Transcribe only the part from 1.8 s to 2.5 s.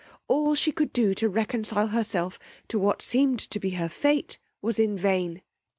herself